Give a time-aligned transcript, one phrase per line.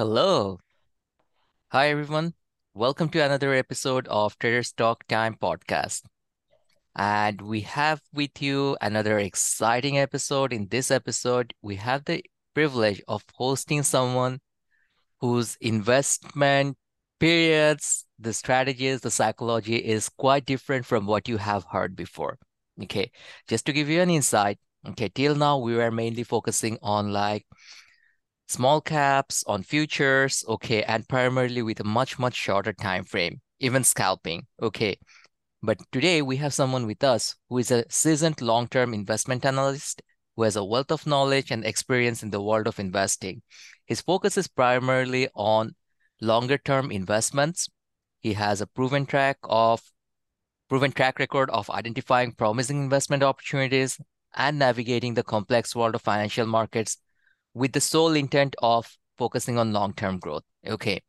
[0.00, 0.58] Hello.
[1.72, 2.32] Hi, everyone.
[2.72, 6.04] Welcome to another episode of Traders Talk Time podcast.
[6.96, 10.54] And we have with you another exciting episode.
[10.54, 12.24] In this episode, we have the
[12.54, 14.40] privilege of hosting someone
[15.20, 16.78] whose investment
[17.18, 22.38] periods, the strategies, the psychology is quite different from what you have heard before.
[22.82, 23.10] Okay,
[23.48, 24.58] just to give you an insight,
[24.88, 27.44] okay, till now we were mainly focusing on like
[28.50, 33.84] small caps on futures, okay, and primarily with a much, much shorter time frame, even
[33.84, 34.98] scalping, okay.
[35.62, 40.02] But today we have someone with us who is a seasoned long-term investment analyst
[40.34, 43.42] who has a wealth of knowledge and experience in the world of investing.
[43.86, 45.76] His focus is primarily on
[46.20, 47.68] longer-term investments.
[48.18, 49.80] He has a proven track of
[50.68, 54.00] proven track record of identifying promising investment opportunities
[54.34, 56.96] and navigating the complex world of financial markets
[57.54, 58.86] with the sole intent of
[59.18, 60.44] focusing on long-term growth.
[60.66, 61.02] Okay,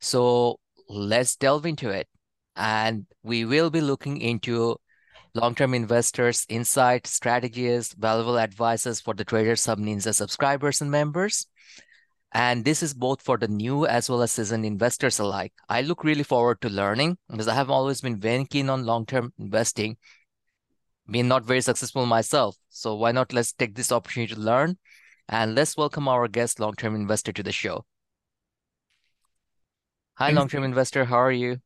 [0.00, 2.08] so let's delve into it.
[2.56, 4.76] And we will be looking into
[5.34, 11.46] long-term investors, insight, strategies, valuable advices for the Traders Hub Ninja subscribers and members.
[12.32, 15.52] And this is both for the new as well as seasoned investors alike.
[15.68, 19.32] I look really forward to learning because I have always been very keen on long-term
[19.38, 19.96] investing,
[21.08, 22.56] being not very successful myself.
[22.70, 24.78] So why not let's take this opportunity to learn
[25.28, 27.84] and let's welcome our guest, long-term investor, to the show.
[30.14, 31.04] Hi, long-term investor.
[31.04, 31.58] How are you?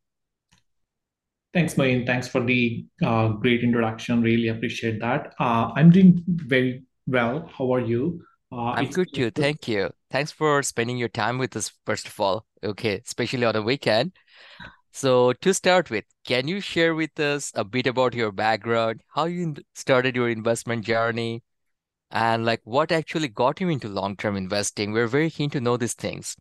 [1.55, 2.07] Thanks, Mayin.
[2.07, 4.23] Thanks for the uh, great introduction.
[4.23, 5.35] Really appreciate that.
[5.41, 7.51] Uh, I'm doing very well.
[7.57, 8.23] How are you?
[8.53, 9.31] Uh, I'm good too.
[9.31, 9.91] Thank you.
[10.11, 12.47] Thanks for spending your time with us, first of all.
[12.65, 14.13] Okay, especially on a weekend.
[14.93, 19.27] So to start with, can you share with us a bit about your background, how
[19.27, 21.43] you started your investment journey,
[22.11, 24.93] and like what actually got you into long-term investing?
[24.93, 26.37] We're very keen to know these things.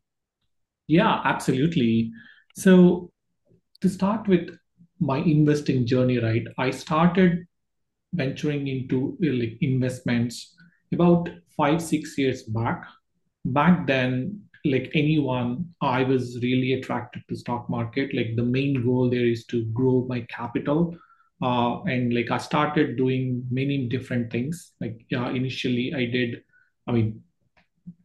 [0.87, 2.11] yeah, absolutely.
[2.55, 3.11] So
[3.81, 4.57] to start with
[4.99, 6.45] my investing journey, right?
[6.57, 7.45] I started
[8.13, 10.55] venturing into uh, like investments
[10.93, 12.83] about five, six years back.
[13.45, 18.13] Back then, like anyone, I was really attracted to stock market.
[18.13, 20.97] Like the main goal there is to grow my capital.
[21.41, 24.73] Uh, and like I started doing many different things.
[24.81, 26.43] Like uh, initially, I did,
[26.87, 27.21] I mean,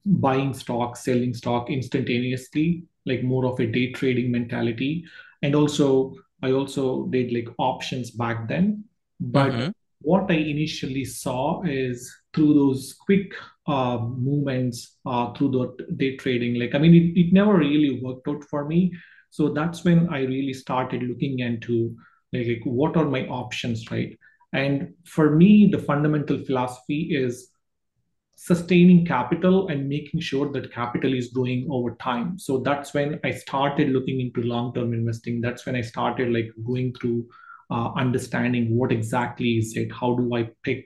[0.05, 5.05] buying stock, selling stock instantaneously, like more of a day trading mentality.
[5.43, 8.85] And also, I also did like options back then.
[9.21, 9.71] But Mm-hmm.
[10.01, 13.33] what I initially saw is through those quick
[13.67, 18.27] uh, movements uh, through the day trading, like, I mean, it, it never really worked
[18.29, 18.93] out for me.
[19.31, 21.97] So that's when I really started looking into
[22.33, 24.19] like, what are my options, right?
[24.53, 27.53] And for me, the fundamental philosophy is
[28.37, 32.39] sustaining capital and making sure that capital is growing over time.
[32.39, 35.41] So that's when i started looking into long term investing.
[35.41, 37.29] That's when i started like going through
[37.71, 40.85] uh, understanding what exactly is it how do i pick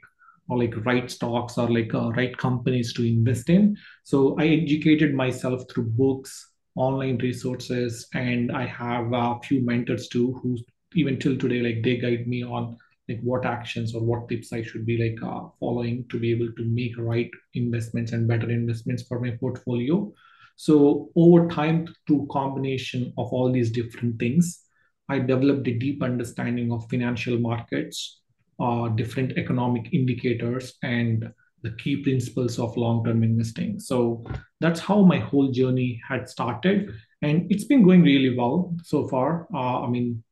[0.49, 3.77] or like right stocks or like uh, right companies to invest in.
[4.05, 10.34] So i educated myself through books online resources and i have a few mentors too
[10.43, 10.59] who
[10.94, 12.76] even till today like they guide me on
[13.08, 16.52] like what actions or what tips I should be like uh, following to be able
[16.52, 20.12] to make right investments and better investments for my portfolio.
[20.56, 24.62] So over time, through combination of all these different things,
[25.08, 28.22] I developed a deep understanding of financial markets,
[28.58, 31.30] uh, different economic indicators, and
[31.62, 33.78] the key principles of long-term investing.
[33.78, 34.24] So
[34.60, 36.91] that's how my whole journey had started,
[37.22, 39.47] and it's been going really well so far.
[39.54, 40.24] Uh, I mean,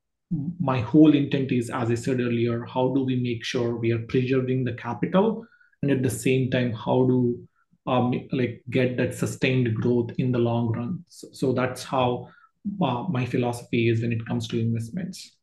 [0.59, 4.07] my whole intent is, as I said earlier, how do we make sure we are
[4.09, 5.47] preserving the capital,
[5.83, 7.47] and at the same time, how do
[7.87, 11.05] um, like get that sustained growth in the long run.
[11.09, 12.29] So, so that's how
[12.83, 15.37] uh, my philosophy is when it comes to investments.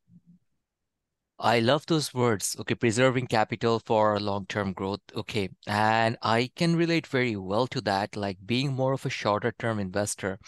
[1.41, 2.55] I love those words.
[2.57, 5.01] Okay, preserving capital for long-term growth.
[5.13, 9.51] Okay, and I can relate very well to that, like being more of a shorter
[9.51, 10.39] term investor.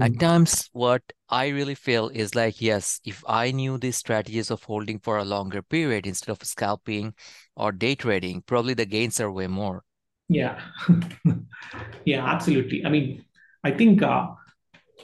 [0.00, 0.18] At Mhm.
[0.18, 4.98] times, what I really feel is like, yes, if I knew these strategies of holding
[5.00, 7.14] for a longer period instead of scalping
[7.56, 9.84] or day trading, probably the gains are way more.
[10.28, 10.60] Yeah,
[12.04, 12.84] yeah, absolutely.
[12.84, 13.24] I mean,
[13.64, 14.28] I think uh,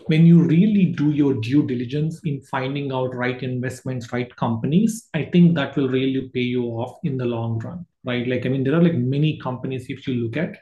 [0.06, 5.24] when you really do your due diligence in finding out right investments, right companies, I
[5.24, 8.26] think that will really pay you off in the long run, right?
[8.26, 10.58] Like, I mean, there are like many companies, if you look at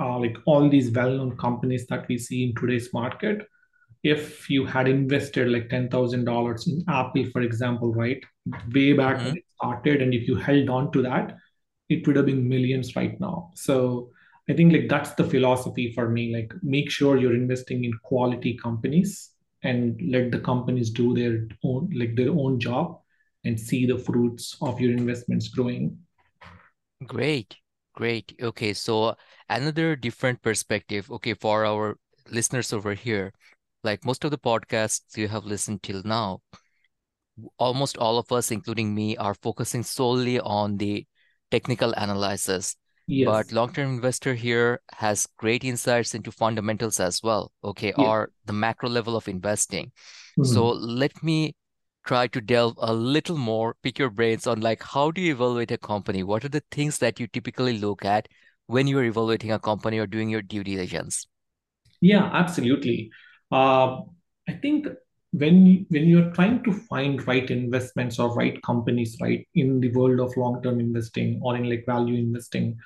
[0.00, 3.46] uh, like all these well-known companies that we see in today's market,
[4.02, 8.22] if you had invested like $10,000 in Apple, for example, right,
[8.74, 9.36] way back when Mm-hmm.
[9.36, 11.36] it started, and if you held on to that,
[11.88, 13.50] it would have been millions right now.
[13.54, 14.10] So
[14.48, 16.32] I think like that's the philosophy for me.
[16.32, 19.30] Like make sure you're investing in quality companies
[19.62, 23.00] and let the companies do their own like their own job
[23.44, 25.98] and see the fruits of your investments growing.
[27.06, 27.56] Great,
[27.94, 28.34] great.
[28.40, 29.16] Okay, so
[29.48, 31.10] another different perspective.
[31.10, 31.98] Okay, for our
[32.30, 33.32] listeners over here,
[33.82, 36.40] like most of the podcasts you have listened till now,
[37.58, 41.06] almost all of us, including me, are focusing solely on the
[41.50, 42.76] technical analysis.
[43.08, 48.12] But long-term investor here has great insights into fundamentals as well, okay, Yeah.
[48.12, 49.92] or the macro level of investing.
[50.40, 50.70] So Mhm.
[50.70, 51.56] let me
[52.04, 55.72] try to delve a little more, pick your brains on like how do you evaluate
[55.72, 56.22] a company?
[56.22, 58.28] What are the things that you typically look at
[58.66, 61.26] when you're evaluating a company or doing your due diligence?
[62.00, 63.10] Yeah, absolutely.
[63.50, 64.02] Uh,
[64.48, 64.86] I think
[65.32, 70.20] when when you're trying to find right investments or right companies, right, in the world
[70.20, 72.76] of long-term investing or in like value investing,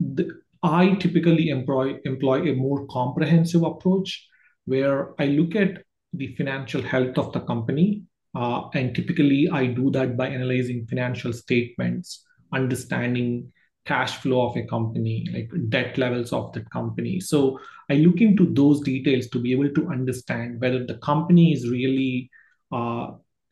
[0.00, 0.30] the,
[0.62, 4.28] I typically employ employ a more comprehensive approach
[4.64, 5.82] where I look at
[6.12, 8.02] the financial health of the company,
[8.34, 13.52] uh, and typically I do that by analyzing financial statements, understanding
[13.84, 17.18] cash flow of a company, like debt levels of the company.
[17.18, 17.58] So
[17.92, 22.30] I look into those details to be able to understand whether the company is really
[22.72, 23.08] uh,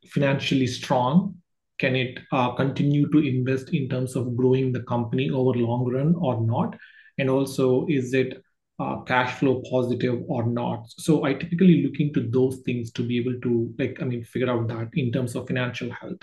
[0.07, 1.35] financially strong
[1.81, 6.15] can it uh, continue to invest in terms of growing the company over long run
[6.15, 6.77] or not?
[7.17, 8.43] And also, is it
[8.79, 10.85] uh, cash flow positive or not?
[10.89, 14.51] So I typically look into those things to be able to, like, I mean, figure
[14.51, 16.21] out that in terms of financial health.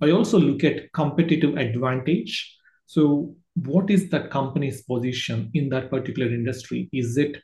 [0.00, 2.56] I also look at competitive advantage.
[2.86, 6.88] So what is that company's position in that particular industry?
[6.92, 7.38] Is it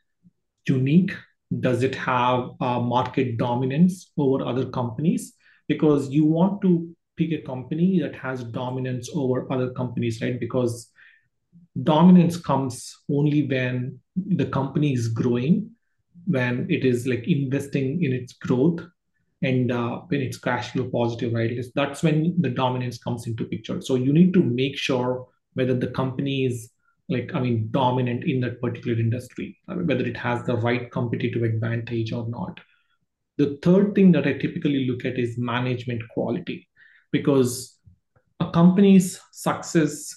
[0.68, 1.12] unique?
[1.60, 5.34] Does it have uh, market dominance over other companies?
[5.66, 10.38] Because you want to pick a company that has dominance over other companies, right?
[10.38, 10.90] Because
[11.82, 15.70] dominance comes only when the company is growing,
[16.26, 18.80] when it is like investing in its growth,
[19.42, 21.56] and uh, when it's cash flow positive, right?
[21.74, 23.80] That's when the dominance comes into picture.
[23.80, 26.70] So you need to make sure whether the company is
[27.08, 31.42] like, I mean, dominant in that particular industry, uh, whether it has the right competitive
[31.42, 32.60] advantage or not.
[33.38, 36.68] The third thing that I typically look at is management quality,
[37.12, 37.78] because
[38.40, 40.14] a company's success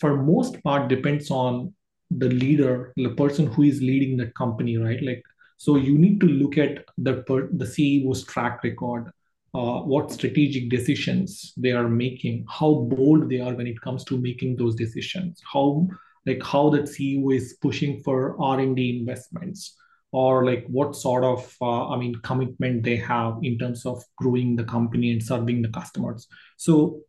[0.00, 1.74] for most part depends on
[2.10, 5.02] the leader, the person who is leading the company, right?
[5.02, 5.22] Like,
[5.58, 9.10] so you need to look at the per, the CEO's track record,
[9.54, 14.18] uh, what strategic decisions they are making, how bold they are when it comes to
[14.18, 15.88] making those decisions, how
[16.26, 19.76] like how that CEO is pushing for R and D investments,
[20.12, 24.54] or like what sort of uh, I mean commitment they have in terms of growing
[24.54, 26.28] the company and serving the customers.
[26.56, 27.00] So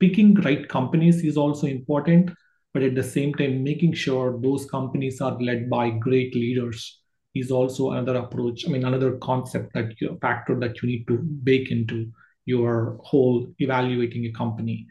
[0.00, 2.30] picking right companies is also important,
[2.74, 7.00] but at the same time, making sure those companies are led by great leaders
[7.34, 8.66] is also another approach.
[8.66, 12.10] I mean, another concept that you, factor that you need to bake into
[12.46, 14.86] your whole evaluating a company.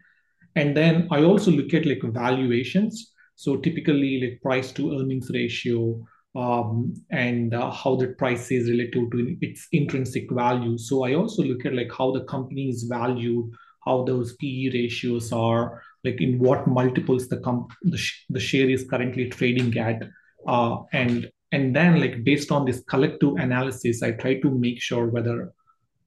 [0.55, 3.11] And then I also look at like valuations.
[3.35, 6.05] So typically, like price to earnings ratio,
[6.35, 10.77] um, and uh, how the price is relative to its intrinsic value.
[10.77, 13.51] So I also look at like how the company is valued,
[13.85, 18.69] how those PE ratios are, like in what multiples the comp the, sh- the share
[18.69, 20.03] is currently trading at,
[20.47, 25.07] uh, and and then like based on this collective analysis, I try to make sure
[25.07, 25.53] whether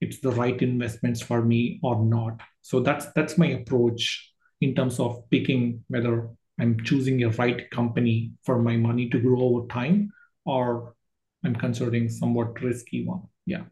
[0.00, 2.40] it's the right investments for me or not.
[2.62, 6.28] So that's that's my approach in terms of picking whether
[6.60, 10.12] I'm choosing a right company for my money to grow over time
[10.46, 10.94] or
[11.44, 13.22] I'm considering somewhat risky one.
[13.46, 13.64] Yeah.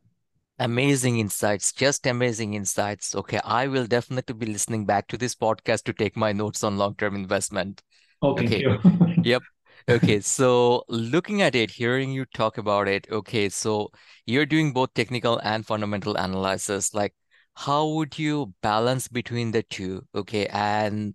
[0.58, 3.14] Amazing insights, just amazing insights.
[3.14, 6.78] Okay, I will definitely be listening back to this podcast to take my notes on
[6.78, 7.82] long-term investment.
[8.22, 8.78] Oh, thank Okay, you.
[9.24, 9.44] yep.
[9.86, 13.90] Okay, so looking at it, hearing you talk about it, okay, so
[14.24, 16.94] you're doing both technical and fundamental analysis.
[16.94, 17.14] Like,
[17.54, 20.06] how would you balance between the two?
[20.14, 21.14] Okay, and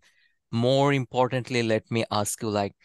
[0.51, 2.75] more importantly, let me ask you, like,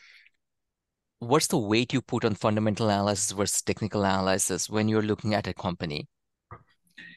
[1.18, 5.46] what's the weight you put on fundamental analysis versus technical analysis when you're looking at
[5.46, 6.08] a company?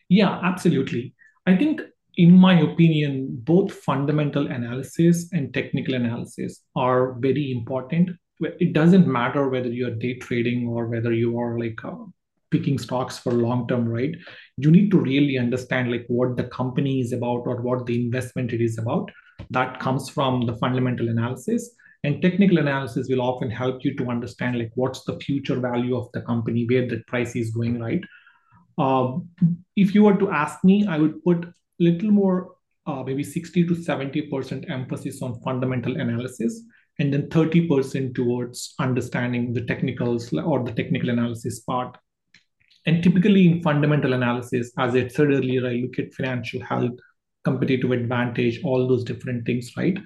[0.10, 1.16] Yeah, absolutely.
[1.46, 1.82] I think,
[2.18, 8.10] in my opinion, both fundamental analysis and technical analysis are very important.
[8.40, 11.96] It doesn't matter whether you're day trading or whether you are like uh,
[12.52, 14.16] picking stocks for long term, right?
[14.58, 18.54] You need to really understand like what the company is about or what the investment
[18.54, 19.12] it is about.
[19.50, 21.72] That comes from the fundamental analysis.
[22.04, 26.10] And technical analysis will often help you to understand like what's the future value of
[26.14, 28.04] the company, where the price is going, right?
[28.78, 29.30] Um,
[29.76, 32.52] if you were to ask me, I would put a little more,
[32.86, 36.64] uh, maybe 60 to 70% emphasis on fundamental analysis
[37.00, 41.98] and then 30% towards understanding the technicals or the technical analysis part.
[42.86, 46.98] And typically in fundamental analysis, as I said earlier, I look at financial health,
[47.44, 49.98] competitive advantage, all those different things, right?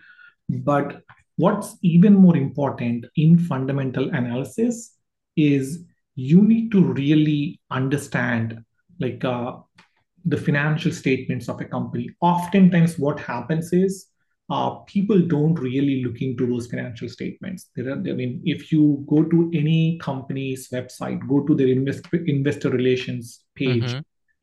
[0.50, 1.02] But
[1.38, 4.96] what's even more important in fundamental analysis
[5.38, 8.64] is you need to really understand
[9.00, 9.54] like uh,
[10.26, 12.10] the financial statements of a company.
[12.22, 14.08] Oftentimes, what happens is
[14.56, 17.70] uh, people don't really look into those financial statements.
[17.76, 22.02] There are, I mean, if you go to any company's website, go to their invest,
[22.36, 24.00] investor relations page, Mm-hmm.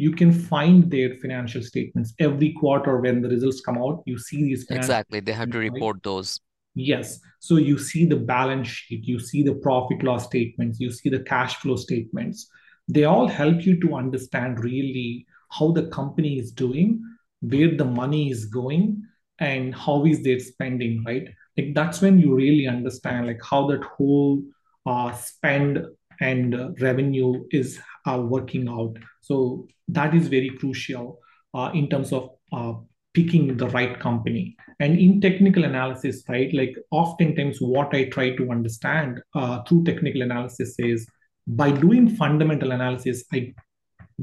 [0.07, 4.03] you can find their financial statements every quarter when the results come out.
[4.07, 5.21] You see these Exactly.
[5.21, 5.75] They have to statements, right?
[5.75, 6.41] report those.
[6.75, 7.21] Yes.
[7.41, 11.25] So you see the balance sheet, you see the profit loss statements, you see the
[11.33, 12.49] cash flow statements.
[12.87, 17.03] They all help you to understand really how the company is doing,
[17.41, 19.03] where the money is going,
[19.41, 21.29] and how is their spending, right?
[21.57, 24.43] Like that's when you really understand like how that whole
[24.87, 25.85] uh, spend
[26.21, 28.97] and uh, revenue is uh, working out.
[29.21, 31.21] So that is very crucial
[31.55, 32.75] uh, in terms of uh,
[33.15, 38.51] picking the right company and in technical analysis right like oftentimes what i try to
[38.51, 41.07] understand uh, through technical analysis is
[41.47, 43.53] by doing fundamental analysis i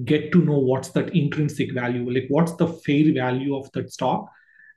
[0.04, 4.30] get to know what's that intrinsic value like what's the fair value of that stock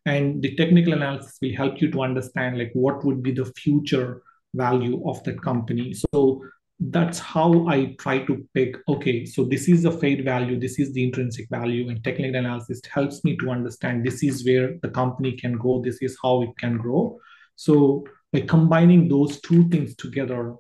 [0.09, 4.23] and the technical analysis will help you to understand like what would be the future
[4.55, 5.95] value of that company.
[5.95, 6.43] So
[6.81, 10.93] that's how i try to pick okay so this is the fair value this is
[10.93, 15.33] the intrinsic value and technical analysis helps me to understand this is where the company
[15.33, 17.19] can go this is how it can grow.
[17.57, 20.55] So by combining those two things together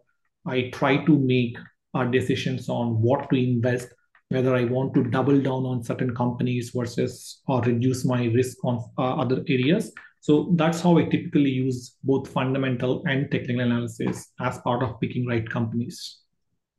[0.45, 1.57] i try to make
[1.95, 3.88] our decisions on what to invest
[4.30, 8.85] whether I want to double down on certain companies versus or reduce my risk on
[8.99, 9.92] uh, other areas.
[10.20, 15.26] So that's how I typically use both fundamental and technical analysis as part of picking
[15.26, 16.18] right companies.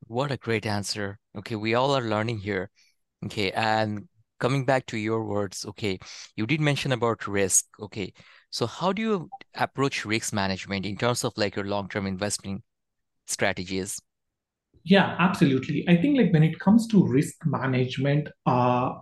[0.08, 1.18] What a great answer.
[1.38, 2.70] Okay, we all are learning here.
[3.26, 4.08] Okay, and
[4.40, 6.00] coming back to your words, okay,
[6.36, 7.66] you did mention about risk.
[7.80, 8.14] Okay,
[8.52, 12.64] so how do you approach risk management in terms of like your long-term investment
[13.28, 14.00] strategies?
[14.86, 15.88] Yeah, absolutely.
[15.88, 18.94] I think like when it comes to risk management, uh,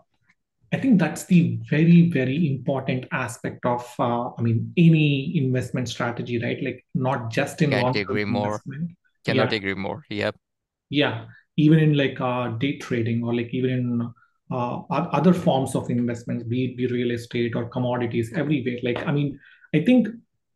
[0.74, 6.42] I think that's the very, very important aspect of, uh, I mean, any investment strategy,
[6.42, 6.62] right?
[6.62, 8.62] Like not just in Can't agree more.
[9.24, 10.04] Cannot Yeah, agree more.
[10.10, 10.36] Yep.
[10.90, 11.26] yeah.
[11.56, 14.14] Even in like uh, day trading or like even in
[14.52, 18.78] uh, other forms of investments, be it be real estate or commodities, everywhere.
[18.84, 19.40] Like, I mean,
[19.74, 20.08] I think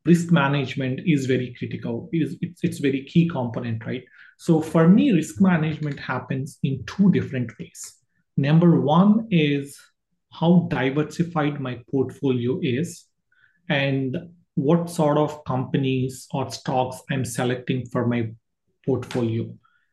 [0.06, 2.10] risk management is very critical.
[2.12, 4.04] It is, it's, it's very key component, right?
[4.42, 7.80] So for me, risk management happens in two different ways.
[8.38, 9.78] Number one is
[10.32, 13.06] how diversified my portfolio is
[13.70, 14.18] and
[14.56, 18.32] what sort of companies or stocks I'm selecting for my
[18.84, 19.44] portfolio.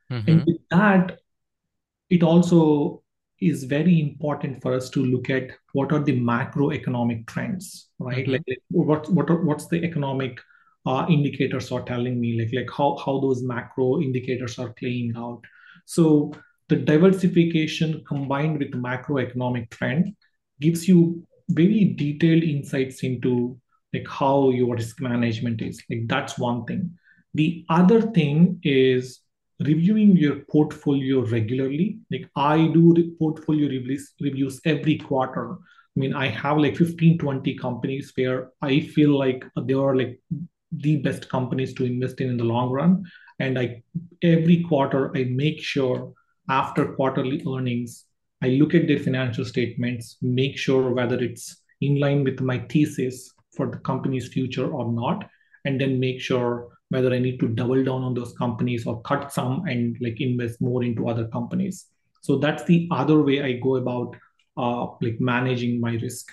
[0.09, 0.45] And Mm-hmm.
[0.47, 1.21] with that,
[2.09, 3.03] it also
[3.41, 8.25] is very important for us to look at what are the macroeconomic trends, right?
[8.25, 8.33] Mm-hmm.
[8.33, 10.41] Like, like what what are, what's the economic
[10.89, 15.43] uh, indicators are telling me, like like how how those macro indicators are playing out.
[15.85, 16.33] So
[16.69, 20.15] the diversification combined with the macroeconomic trend
[20.61, 23.61] gives you very detailed insights into
[23.93, 25.83] like how your risk management is.
[25.91, 26.99] Like that's one thing.
[27.35, 29.21] The other thing is
[29.61, 31.99] reviewing your portfolio regularly.
[32.11, 35.53] Like I do the portfolio reviews, reviews every quarter.
[35.53, 40.21] I mean, I have like 15, 20 companies where I feel like they are like
[40.73, 43.05] the best companies to invest in in the long run.
[43.39, 43.83] And I
[44.23, 46.13] every quarter I make sure
[46.49, 48.05] after quarterly earnings,
[48.43, 53.33] I look at their financial statements, make sure whether it's in line with my thesis
[53.57, 55.29] for the company's future or not,
[55.65, 59.33] and then make sure whether I need to double down on those companies or cut
[59.33, 61.87] some and like invest more into other companies.
[62.23, 64.17] So that's the other way I go about
[64.57, 66.33] uh, like managing my risk.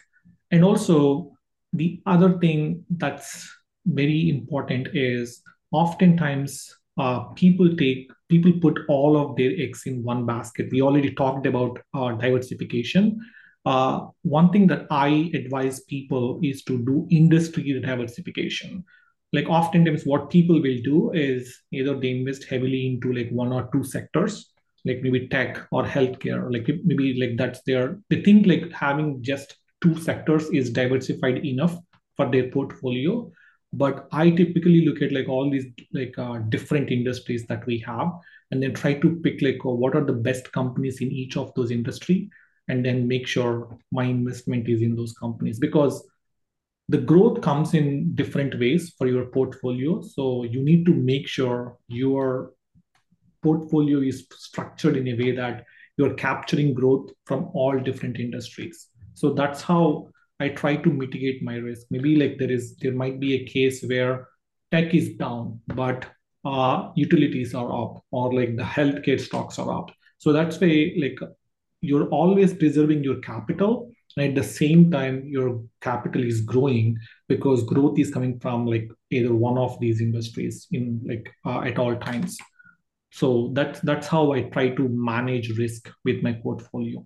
[0.51, 1.33] And also
[1.73, 3.49] the other thing that's
[3.85, 10.25] very important is oftentimes uh, people take people put all of their eggs in one
[10.25, 10.69] basket.
[10.71, 13.19] We already talked about uh, diversification.
[13.65, 18.83] Uh, one thing that I advise people is to do industry diversification
[19.35, 23.69] like oftentimes what people will do is either they invest heavily into like one or
[23.73, 24.51] two sectors
[24.85, 29.57] like maybe tech or healthcare like maybe like that's their they think like having just
[29.81, 31.75] two sectors is diversified enough
[32.15, 33.29] for their portfolio
[33.73, 38.11] but i typically look at like all these like uh, different industries that we have
[38.51, 41.53] and then try to pick like uh, what are the best companies in each of
[41.55, 42.29] those industry
[42.67, 46.07] and then make sure my investment is in those companies because
[46.89, 50.01] the growth comes in different ways for your portfolio.
[50.01, 52.53] So you need to make sure your
[53.41, 55.65] portfolio is structured in a way that
[55.97, 58.87] you're capturing growth from all different industries.
[59.15, 61.87] So that's how I try to mitigate my risk.
[61.89, 64.27] Maybe like there is there might be a case where
[64.71, 66.05] tech is down, but
[66.43, 69.91] uh, utilities are up, or like the healthcare stocks are up.
[70.17, 71.19] So that's why like
[71.81, 77.63] you're always preserving your capital and at the same time your capital is growing because
[77.63, 81.95] growth is coming from like either one of these industries in like uh, at all
[81.97, 82.37] times
[83.11, 87.05] so that's that's how i try to manage risk with my portfolio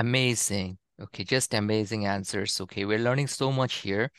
[0.00, 0.78] Amazing.
[1.00, 2.60] Okay, just amazing answers.
[2.60, 4.10] Okay, we're learning so much here.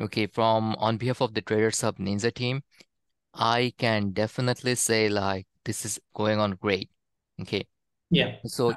[0.00, 2.62] Okay, from on behalf of the Traders Hub Ninja team,
[3.34, 6.90] I can definitely say like this is going on great.
[7.42, 7.66] Okay.
[8.10, 8.74] yeah So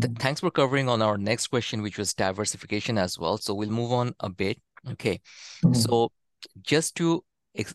[0.00, 3.38] th thanks for covering on our next question, which was diversification as well.
[3.38, 4.60] So we'll move on a bit.
[4.92, 5.20] Okay.
[5.62, 5.74] Mhm.
[5.74, 6.12] So
[6.62, 7.24] just to
[7.56, 7.74] ex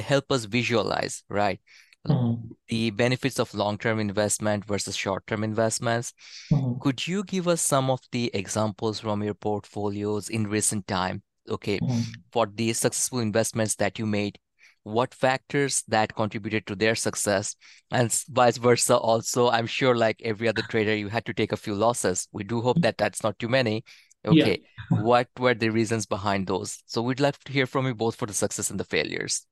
[0.00, 1.60] help us visualize, right?
[2.08, 2.56] Mhm.
[2.68, 6.12] The benefits of long-term investment versus short-term investments.
[6.50, 6.80] Mhm.
[6.80, 11.22] Could you give us some of the examples from your portfolios in recent time?
[11.48, 12.24] Okay, Mhm.
[12.32, 14.38] for the successful investments that you made,
[14.82, 17.54] what factors that contributed to their success,
[17.90, 21.56] and vice versa also, I'm sure like every other trader, you had to take a
[21.56, 22.28] few losses.
[22.32, 23.84] We do hope that that's not too many.
[24.28, 26.82] yeah Okay, what were the reasons behind those?
[26.86, 29.46] So we'd love to hear from you both for the success and the failures.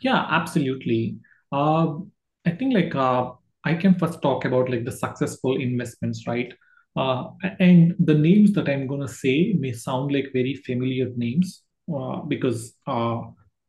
[0.00, 1.16] Yeah, absolutely.
[1.52, 1.98] Uh,
[2.44, 3.32] I think like uh,
[3.64, 6.52] I can first talk about like the successful investments, right?
[6.96, 11.62] Uh, and the names that I'm gonna say may sound like very familiar names
[11.94, 13.20] uh, because uh,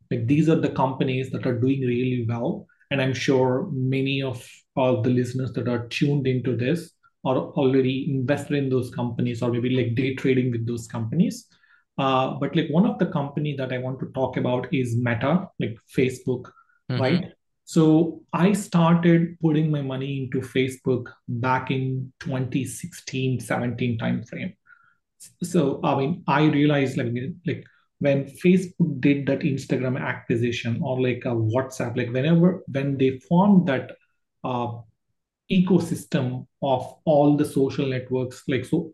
[0.10, 4.48] like these are the companies that are doing really well, and I'm sure many of
[4.76, 6.92] all the listeners that are tuned into this
[7.26, 11.48] are already invested in those companies or maybe like day trading with those companies.
[11.98, 15.50] Uh, but like one of the company that I want to talk about is Meta,
[15.60, 16.46] like Facebook,
[16.90, 17.02] Mm-hmm.
[17.02, 17.34] right?
[17.68, 24.54] So I started putting my money into Facebook back in 2016, 17 timeframe.
[25.44, 27.12] So I mean, I realized like
[27.46, 27.66] like
[28.00, 33.68] when Facebook did that Instagram acquisition or like a WhatsApp, like whenever when they formed
[33.68, 33.92] that
[34.46, 34.78] uh,
[35.52, 38.92] ecosystem of all the social networks like so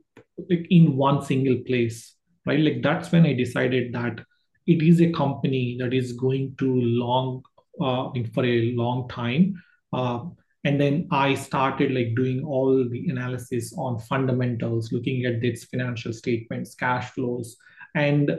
[0.50, 4.20] like in one single place right like that's when i decided that
[4.68, 7.42] it is a company that is going to long
[7.82, 9.54] uh, for a long time
[9.94, 10.20] uh,
[10.64, 16.14] and then i started like doing all the analysis on fundamentals looking at its financial
[16.14, 17.58] statements cash flows
[17.96, 18.32] and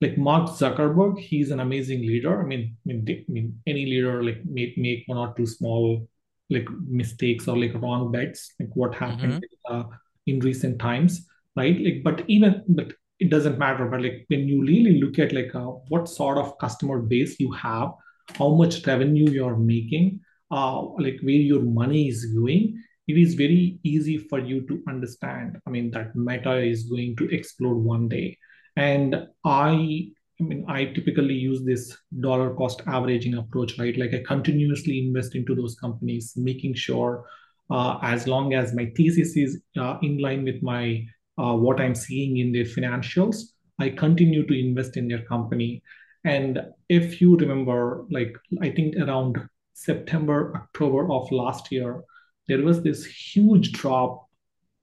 [0.00, 2.40] like Mark Zuckerberg, he's an amazing leader.
[2.40, 6.08] I mean, I mean, I mean any leader like make make one or two small
[6.48, 9.74] like mistakes or like wrong bets, like what happened Mm-hmm.
[9.74, 9.84] uh,
[10.26, 11.78] in recent times, right?
[11.78, 13.86] Like, but even but it doesn't matter.
[13.86, 17.52] But like when you really look at like uh, what sort of customer base you
[17.52, 17.90] have,
[18.38, 23.78] how much revenue you're making, uh, like where your money is going, it is very
[23.82, 25.58] easy for you to understand.
[25.66, 28.38] I mean, that Meta is going to explode one day
[28.76, 33.96] and I, I mean, I typically use this dollar cost averaging approach, right?
[33.96, 37.26] Like I continuously invest into those companies, making sure
[37.70, 41.04] uh, as long as my thesis is uh, in line with my
[41.38, 43.42] uh, what I'm seeing in their financials,
[43.78, 45.82] I continue to invest in their company.
[46.24, 49.38] And if you remember, like I think around
[49.72, 52.02] September, October of last year,
[52.48, 54.26] there was this huge drop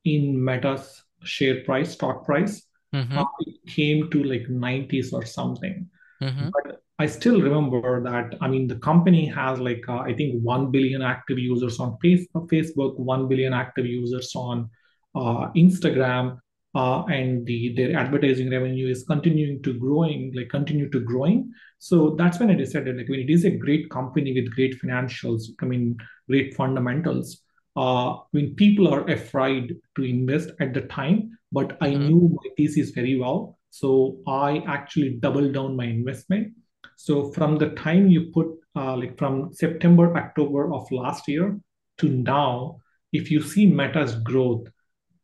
[0.06, 3.24] in Meta's share price, stock price, uh, Mm-hmm.
[3.42, 5.90] it came to like 90s or something.
[6.24, 6.50] Mm-hmm.
[6.54, 10.72] But I still remember that, I mean, the company has like, uh, I think 1
[10.72, 14.70] billion active users on Facebook, 1 billion active users on
[15.14, 16.40] uh, Instagram,
[16.80, 21.40] uh, and the their advertising revenue is continuing to growing, like continue to growing.
[21.80, 25.42] So that's when I decided, like, when it is a great company with great financials,
[25.62, 25.98] I mean,
[26.30, 27.28] great fundamentals,
[27.76, 31.18] uh, when people are afraid to invest at the time,
[31.52, 32.08] but I Mm-hmm.
[32.08, 33.40] knew my thesis very well.
[33.70, 33.90] So
[34.28, 36.54] I actually doubled down my investment.
[36.96, 41.60] So from the time you put, uh, like from September, October of last year
[42.00, 42.78] to now,
[43.12, 44.68] if you see Meta's growth,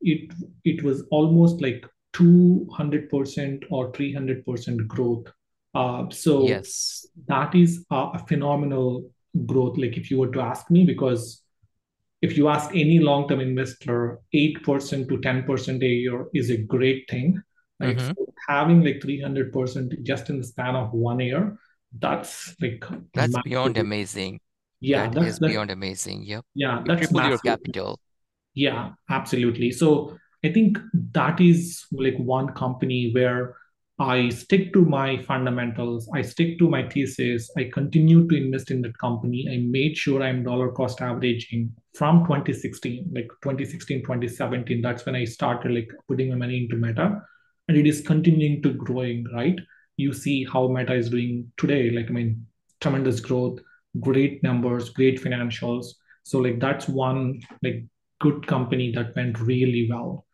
[0.03, 5.27] it it was almost like 200% or 300% growth.
[5.73, 7.07] Uh, so Yes.
[7.27, 9.09] that is a, a phenomenal
[9.45, 9.77] growth.
[9.77, 11.41] Like if you were to ask me, because
[12.21, 17.41] if you ask any long-term investor, 8% to 10% a year is a great thing,
[17.79, 17.97] right?
[17.97, 18.11] Mm-hmm.
[18.17, 21.57] So having like 300% just in the span of one year,
[21.99, 24.39] that's like That's beyond amazing.
[24.79, 25.47] Yeah, That that's is that.
[25.47, 26.23] beyond amazing.
[26.23, 26.45] Yep.
[26.55, 27.99] Yeah, You that's triple your capital.
[28.53, 29.71] Yeah, absolutely.
[29.71, 30.77] So I think
[31.11, 33.55] that is like one company where
[33.99, 36.09] I stick to my fundamentals.
[36.13, 37.49] I stick to my thesis.
[37.57, 39.47] I continue to invest in that company.
[39.51, 44.81] I made sure I'm dollar cost averaging from 2016, like 2016, 2017.
[44.81, 47.21] That's when I started like putting my money into Meta.
[47.67, 49.57] And it is continuing to growing, right?
[49.97, 51.91] You see how Meta is doing today.
[51.91, 52.45] Like, I mean,
[52.81, 53.59] tremendous growth,
[53.99, 55.85] great numbers, great financials.
[56.23, 57.85] So like that's one like
[58.23, 60.25] good company that went really well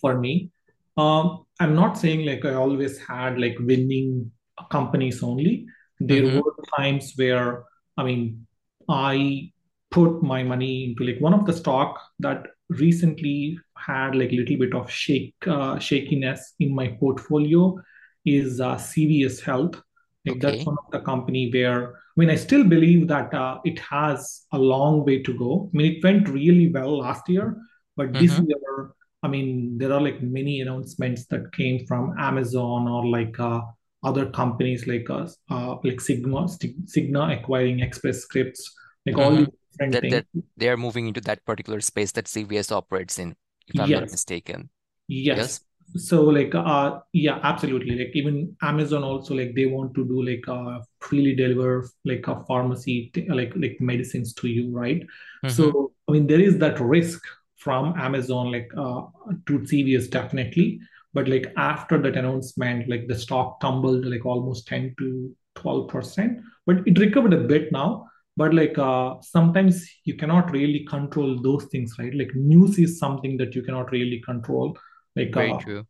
[0.00, 0.50] for me.
[0.96, 4.30] Um, I'm not saying like I always had like winning
[4.70, 5.66] companies only.
[6.00, 6.40] There Mm-hmm.
[6.40, 7.64] were times where,
[7.96, 8.46] I mean,
[8.88, 9.52] I
[9.90, 14.58] put my money into like one of the stock that recently had like a little
[14.58, 17.76] bit of shake uh, shakiness in my portfolio
[18.24, 19.80] is uh, CVS Health.
[20.26, 23.78] Like that's one of the company where I mean I still believe that uh, it
[23.78, 25.70] has a long way to go.
[25.72, 27.56] I mean it went really well last year,
[27.96, 28.46] but this Mm-hmm.
[28.46, 33.60] year I mean, there are like many announcements that came from Amazon or like uh,
[34.04, 36.46] other companies like us, uh, like Cigna,
[36.86, 38.72] Cigna acquiring Express Scripts,
[39.04, 39.44] like all Mm-hmm.
[39.44, 40.22] these different That things.
[40.24, 43.36] that they are moving into that particular space that CVS operates in,
[43.68, 44.70] if I'm not mistaken.
[45.08, 45.30] yes.
[45.30, 45.60] Yes?
[45.94, 47.98] So like uh yeah, absolutely.
[47.98, 52.42] Like even Amazon also like they want to do like uh freely deliver like a
[52.44, 55.00] pharmacy t- like like medicines to you, right?
[55.00, 55.48] Mm-hmm.
[55.48, 57.22] So I mean there is that risk
[57.56, 59.02] from Amazon like uh
[59.46, 60.80] to CVS definitely.
[61.14, 66.86] But like after that announcement, like the stock tumbled like almost 10 to 12%, but
[66.86, 68.06] it recovered a bit now.
[68.36, 72.14] But like uh sometimes you cannot really control those things, right?
[72.14, 74.76] Like news is something that you cannot really control
[75.16, 75.86] like Very uh, true.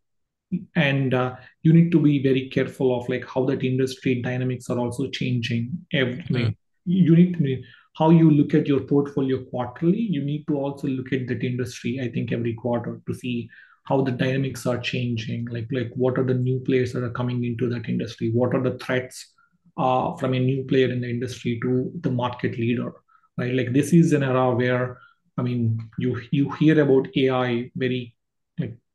[0.77, 4.79] and uh, you need to be very careful of like how that industry dynamics are
[4.79, 7.63] also changing every Mm, you need to
[7.99, 11.99] how you look at your portfolio quarterly you need to also look at that industry
[12.01, 13.49] i think every quarter to see
[13.87, 15.47] how the dynamics are changing.
[15.47, 18.31] Like like what are the new players that are coming into that industry?
[18.33, 19.33] What are the threats
[19.79, 22.93] uh, from a new player in the industry to the market leader
[23.39, 23.55] right?
[23.55, 24.99] Like this is an era where
[25.39, 28.16] i mean you you hear about ai very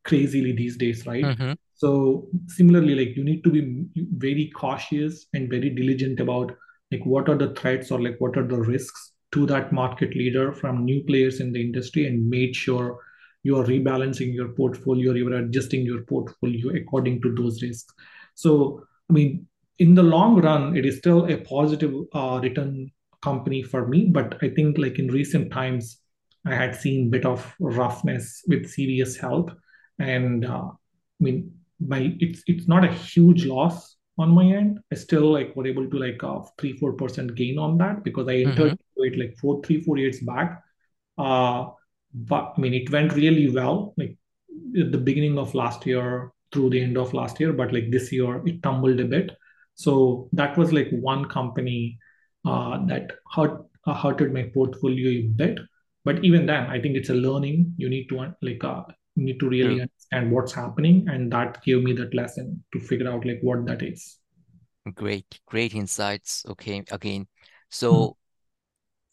[0.03, 1.53] crazily these days right Mm-hmm.
[1.75, 3.85] so similarly, like you need to be
[4.17, 6.51] very cautious and very diligent about
[6.91, 10.51] like what are the threats or like what are the risks to that market leader
[10.51, 12.99] from new players in the industry and made sure
[13.43, 17.93] you are rebalancing your portfolio, you are adjusting your portfolio according to those risks.
[18.35, 19.47] So, I mean,
[19.79, 24.05] in the long run, it is still a positive uh, return company for me.
[24.11, 25.97] But I think like in recent times,
[26.45, 29.49] I had seen bit of roughness with CVS Health,
[29.99, 34.79] and uh, I mean, my it's it's not a huge loss on my end.
[34.91, 38.27] I still like were able to like uh, three four percent gain on that because
[38.27, 38.73] I Mm-hmm.
[38.75, 40.63] entered it like four three four years back.
[41.17, 41.67] Uh,
[42.13, 43.93] but I mean, it went really well.
[43.97, 44.17] Like
[44.79, 48.11] at the beginning of last year through the end of last year, but like this
[48.11, 49.31] year it tumbled a bit.
[49.75, 51.97] So that was like one company
[52.45, 55.59] uh, that hurt uh, hurted my portfolio a bit.
[56.03, 57.73] But even then, I think it's a learning.
[57.77, 58.83] You need to like uh,
[59.15, 59.81] need to really True.
[59.81, 63.81] understand what's happening, and that gave me that lesson to figure out like what that
[63.83, 64.17] is.
[64.95, 66.43] Great, great insights.
[66.47, 67.27] Okay, again.
[67.69, 68.17] So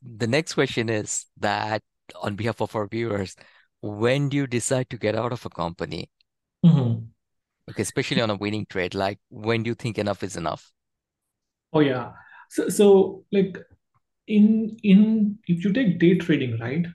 [0.03, 1.83] the next question is that
[2.23, 3.37] on behalf of our viewers,
[3.81, 6.11] when do you decide to get out of a company?
[6.63, 7.11] Mhm.
[7.71, 10.71] Okay, especially on a winning trade, like when do you think enough is enough?
[11.73, 12.13] Oh yeah.
[12.51, 13.59] So so like
[14.29, 16.87] in in if you take day trading, right?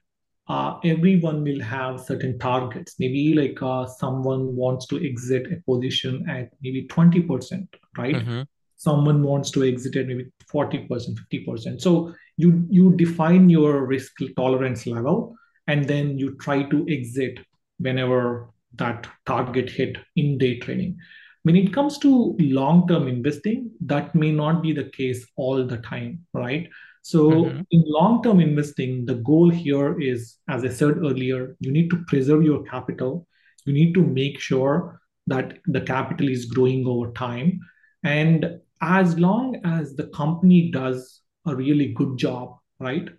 [0.47, 2.95] Uh, everyone will have certain targets.
[2.99, 8.15] Maybe like uh, someone wants to exit a position at maybe 20%, right?
[8.15, 8.41] Mm-hmm.
[8.75, 10.88] Someone wants to exit at maybe 40%,
[11.32, 11.82] 50%.
[11.82, 15.36] So you you define your risk tolerance level
[15.67, 17.39] and then you try to exit
[17.77, 20.97] whenever that target hit in day trading.
[21.43, 26.25] When it comes to long-term investing, that may not be the case all the time,
[26.34, 26.69] right?
[27.04, 27.62] So Mm-hmm.
[27.72, 32.44] in long-term investing, the goal here is, as I said earlier, you need to preserve
[32.44, 33.28] your capital.
[33.66, 37.60] You need to make sure that the capital is growing over time.
[38.04, 43.10] And as long as the company does a really good job, right?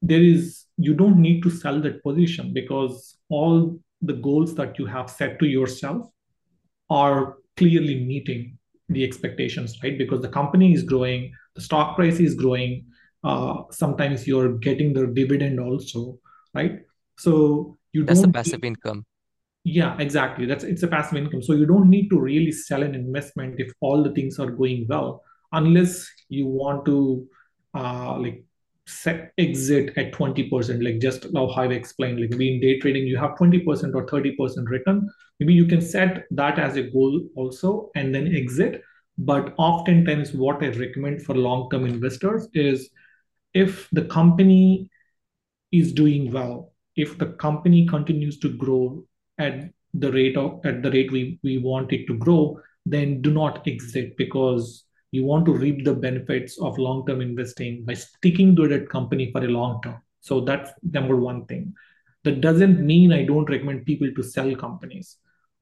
[0.00, 4.86] There is, you don't need to sell that position because all the goals that you
[4.86, 6.08] have set to yourself
[6.88, 9.98] are clearly meeting the expectations, right?
[9.98, 12.86] Because the company is growing, the stock price is growing.
[13.24, 16.18] Uh, sometimes you're getting the dividend also,
[16.54, 16.80] right?
[17.18, 19.04] So you That's don't passive need, income.
[19.64, 20.46] yeah, exactly.
[20.46, 21.42] That's it's a passive income.
[21.42, 24.86] So you don't need to really sell an investment if all the things are going
[24.88, 27.26] well, unless you want to
[27.74, 28.44] uh, like
[28.86, 33.18] set exit at 20%, like just how I've explained, like maybe in day trading, you
[33.18, 35.08] have 20% or 30% return.
[35.40, 38.82] Maybe you can set that as a goal also and then exit.
[39.18, 42.88] But oftentimes, what I recommend for long-term investors is
[43.54, 44.90] if the company
[45.72, 49.04] is doing well, if the company continues to grow
[49.38, 53.30] at the rate of at the rate we, we want it to grow, then do
[53.30, 58.68] not exit because you want to reap the benefits of long-term investing by sticking to
[58.68, 59.96] that company for a long term.
[60.20, 61.74] So that's number one thing.
[62.24, 65.16] That doesn't mean I don't recommend people to sell companies.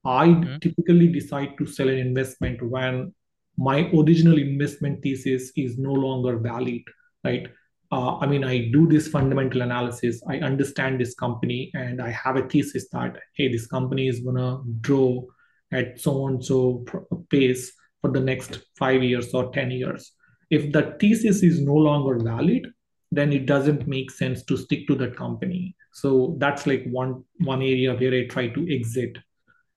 [0.05, 0.57] I Mm-hmm.
[0.59, 3.13] typically decide to sell an investment when
[3.57, 6.83] my original investment thesis is no longer valid,
[7.23, 7.47] right?
[7.91, 10.21] Uh, I mean, I do this fundamental analysis.
[10.27, 14.61] I understand this company, and I have a thesis that hey, this company is gonna
[14.81, 15.27] grow
[15.71, 16.85] at so and so
[17.29, 20.11] pace for the next five years or 10 years.
[20.49, 22.67] If the thesis is no longer valid,
[23.11, 25.75] then it doesn't make sense to stick to that company.
[25.93, 29.17] So that's like one one area where I try to exit.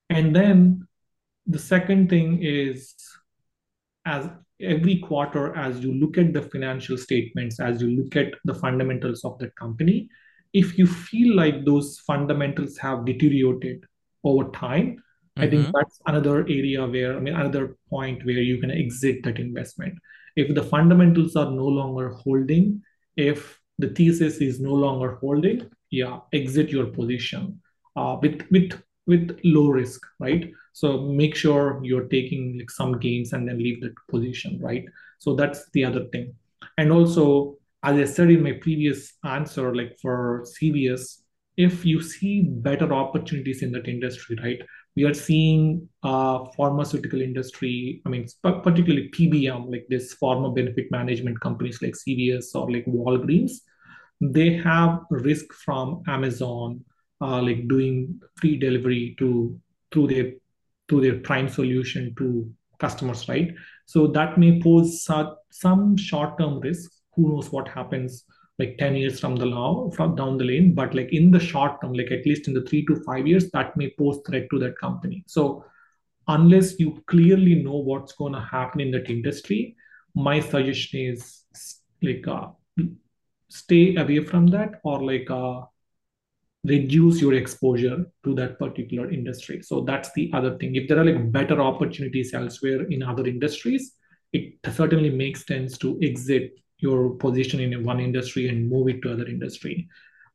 [0.08, 0.86] And then
[1.46, 2.94] the second thing is
[4.04, 4.28] as
[4.62, 9.24] every quarter, as you look at the financial statements, as you look at the fundamentals
[9.24, 10.08] of the company,
[10.52, 13.84] if you feel like those fundamentals have deteriorated
[14.24, 15.02] over time,
[15.38, 15.70] I think Mm-hmm.
[15.74, 19.94] that's another area where, I mean, another point where you can exit that investment.
[20.36, 22.82] If the fundamentals are no longer holding,
[23.16, 27.60] if the thesis is no longer holding, yeah, exit your position
[27.96, 30.50] uh, with with with low risk, right?
[30.72, 34.84] So make sure you're taking like some gains and then leave the position, right?
[35.18, 36.34] So that's the other thing.
[36.78, 41.22] And also, as I said in my previous answer, like for CVS,
[41.56, 44.60] if you see better opportunities in that industry, right?
[44.96, 51.40] We are seeing uh, pharmaceutical industry, I mean, particularly PBM, like this pharma benefit management
[51.40, 53.52] companies like CVS or like Walgreens,
[54.20, 56.84] they have risk from Amazon,
[57.20, 59.58] uh, like doing free delivery to
[59.92, 60.32] through their
[60.88, 63.54] through their Prime solution to customers, right?
[63.86, 67.00] So that may pose some, some short-term risks.
[67.14, 68.24] Who knows what happens
[68.58, 71.80] like 10 years from the now from down the lane, but like in the short
[71.80, 74.58] term, like at least in the three to five years, that may pose threat to
[74.58, 75.24] that company.
[75.26, 75.64] So
[76.28, 79.76] unless you clearly know what's going to happen in that industry,
[80.14, 81.44] my suggestion is
[82.02, 82.48] like uh,
[83.48, 85.62] stay away from that or like uh,
[86.64, 89.62] reduce your exposure to that particular industry.
[89.62, 90.76] So that's the other thing.
[90.76, 93.92] If there are like better opportunities elsewhere in other industries,
[94.32, 99.12] it certainly makes sense to exit your position in one industry and move it to
[99.12, 99.88] other industry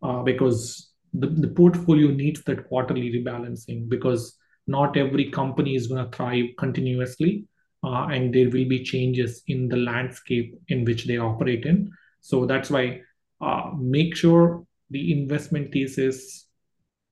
[0.03, 6.03] uh, because the, the portfolio needs that quarterly rebalancing because not every company is going
[6.03, 7.45] to thrive continuously
[7.83, 12.45] uh, and there will be changes in the landscape in which they operate in so
[12.45, 12.99] that's why
[13.41, 16.47] uh, make sure the investment thesis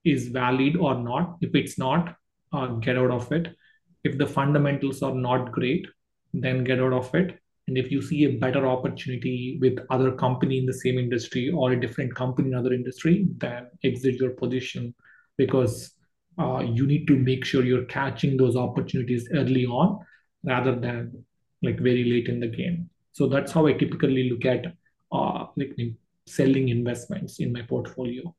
[0.04, 1.38] is valid or not.
[1.42, 2.16] If it's not,
[2.52, 3.56] uh, get out of it.
[4.04, 5.88] If the fundamentals are not great,
[6.34, 7.40] then get out of it.
[7.68, 11.72] And if you see a better opportunity with other company in the same industry or
[11.72, 14.94] a different company in other industry, then exit your position
[15.38, 15.94] because
[16.38, 20.00] uh, you need to make sure you're catching those opportunities early on
[20.44, 21.24] rather than
[21.62, 22.90] like very late in the game.
[23.14, 24.66] So that's how I typically look at
[25.12, 25.78] uh, like
[26.26, 28.36] selling investments in my portfolio.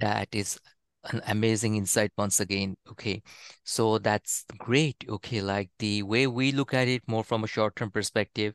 [0.00, 0.58] That is
[1.10, 2.76] an amazing insight once again.
[2.90, 3.22] Okay.
[3.64, 5.04] So that's great.
[5.08, 5.40] Okay.
[5.40, 8.54] Like the way we look at it more from a short-term perspective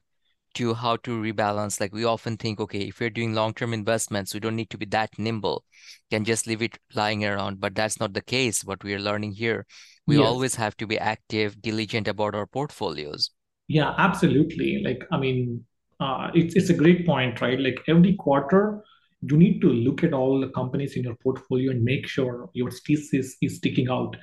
[0.56, 1.80] to how to rebalance.
[1.80, 4.86] Like we often think, okay, if we're doing long-term investments, we don't need to be
[4.88, 5.64] that nimble,
[6.10, 7.60] can just leave it lying around.
[7.60, 8.64] But that's not the case.
[8.64, 9.66] What we are learning here,
[10.08, 10.28] we Yes.
[10.28, 13.32] always have to be active, diligent about our portfolios.
[13.68, 14.82] Yeah, absolutely.
[14.84, 15.66] Like, I mean,
[16.00, 17.60] uh, it's it's a great point, right?
[17.60, 18.84] Like every quarter,
[19.22, 22.72] you need to look at all the companies in your portfolio and make sure your
[22.72, 24.16] thesis is sticking out.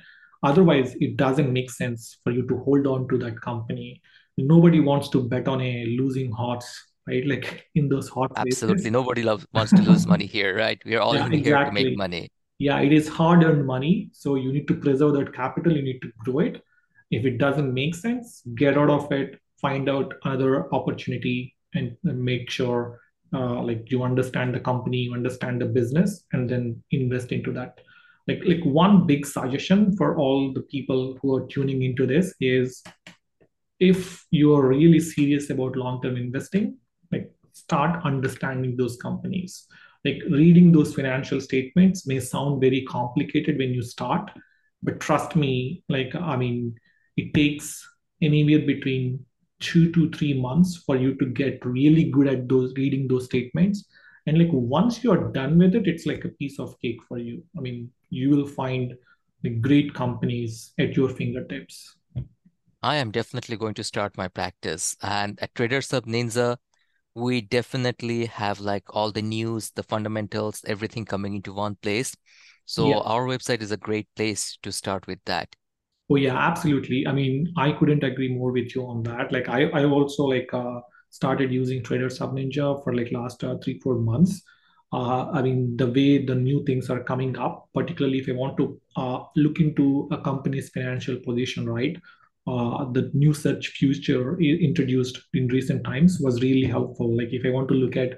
[0.43, 4.01] Otherwise, it doesn't make sense for you to hold on to that company.
[4.37, 6.67] Nobody wants to bet on a losing horse,
[7.07, 7.25] right?
[7.25, 8.75] Like in those hot Absolutely.
[8.75, 8.91] races.
[8.91, 10.81] Nobody loves wants to lose money here, right?
[10.85, 12.29] We are all Yeah, here to make money.
[12.59, 16.11] Yeah, it is hard-earned money, so you need to preserve that capital, you need to
[16.19, 16.63] grow it.
[17.11, 22.49] If it doesn't make sense, get out of it, find out another opportunity, and make
[22.49, 22.99] sure
[23.33, 27.79] uh, like you understand the company, you understand the business, and then invest into that.
[28.27, 32.83] Like like one big suggestion for all the people who are tuning into this is
[33.79, 36.77] if you are really serious about long-term investing,
[37.11, 39.67] like start understanding those companies.
[40.05, 44.31] Like reading those financial statements may sound very complicated when you start,
[44.81, 46.75] but trust me, like I mean,
[47.17, 47.87] it takes
[48.21, 49.25] anywhere between
[49.63, 53.85] two to three months for you to get really good at those reading those statements.
[54.25, 57.43] And like once you're done with it, it's like a piece of cake for you.
[57.57, 58.93] I mean, you will find
[59.41, 61.97] the great companies at your fingertips.
[62.81, 64.95] I am definitely going to start my practice.
[65.01, 66.57] And at Traders Hub Ninja,
[67.15, 72.15] we definitely have like all the news, the fundamentals, everything coming into one place.
[72.65, 72.99] So Yeah.
[72.99, 75.55] our website is a great place to start with that.
[76.09, 77.07] Oh yeah, absolutely.
[77.07, 79.31] I mean, I couldn't agree more with you on that.
[79.31, 83.57] Like I, I also like uh, started using Traders Hub Ninja for like last uh,
[83.63, 84.41] three, four months.
[84.91, 88.57] Uh, I mean, the way the new things are coming up, particularly if I want
[88.57, 91.97] to uh, look into a company's financial position, right?
[92.45, 97.15] Uh, the new search feature introduced in recent times was really helpful.
[97.15, 98.17] Like if I want to look at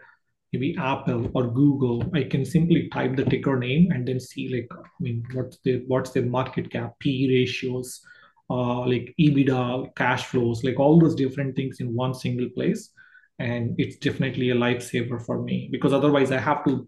[0.55, 4.67] maybe Apple or Google, I can simply type the ticker name and then see like,
[4.71, 8.01] I mean, what's the what's the market cap, P ratios,
[8.49, 12.91] uh, like EBITDA, cash flows, like all those different things in one single place.
[13.39, 16.87] And it's definitely a lifesaver for me because otherwise I have to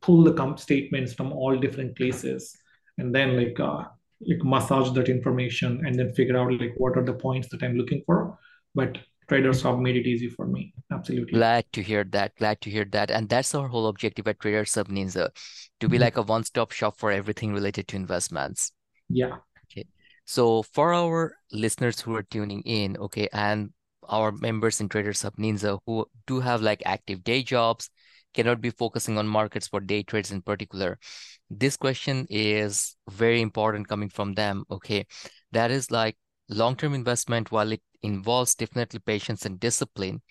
[0.00, 2.56] pull the com- statements from all different places
[2.98, 3.82] and then like uh,
[4.28, 7.76] like massage that information and then figure out like what are the points that I'm
[7.76, 8.38] looking for.
[8.76, 8.98] But
[9.28, 10.72] traders have made it easy for me.
[10.90, 11.32] Absolutely.
[11.32, 12.34] Glad to hear that.
[12.36, 13.10] Glad to hear that.
[13.10, 15.28] And that's our whole objective at Traders Hub Ninja,
[15.80, 16.00] to be Mhm.
[16.00, 18.72] like a one-stop shop for everything related to investments.
[19.08, 19.38] Yeah.
[19.64, 19.86] Okay.
[20.24, 23.72] So for our listeners who are tuning in, okay, and
[24.08, 27.90] our members in Traders Hub Ninja who do have like active day jobs,
[28.34, 30.98] cannot be focusing on markets for day trades in particular.
[31.50, 35.06] This question is very important coming from them, okay?
[35.52, 36.16] That is like
[36.48, 40.22] long-term investment, while it involves definitely patience and discipline,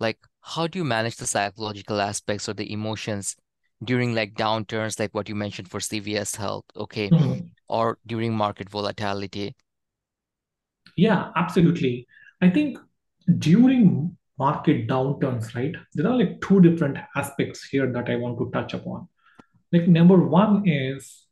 [0.00, 3.36] like how do you manage the psychological aspects or the emotions
[3.84, 7.50] during like downturns, like what you mentioned for CVS Health, okay, Mhm.
[7.68, 9.54] or during market volatility?
[10.96, 12.06] Yeah, absolutely.
[12.40, 12.78] I think
[13.38, 18.50] during market downturns, right, there are like two different aspects here that I want to
[18.52, 19.08] touch upon.
[19.72, 21.26] Like, number one is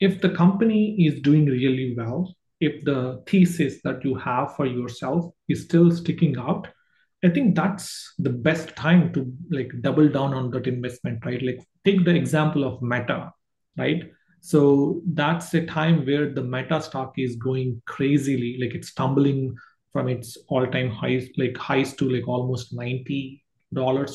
[0.00, 5.32] if the company is doing really well, if the thesis that you have for yourself
[5.48, 6.68] is still sticking out,
[7.24, 11.42] I think that's the best time to like double down on that investment, right?
[11.42, 13.32] Like take the example of Meta,
[13.76, 14.12] right?
[14.40, 19.56] So that's a time where the Meta stock is going crazily, like it's tumbling
[19.92, 23.40] from its all-time highs, like highs to like almost $90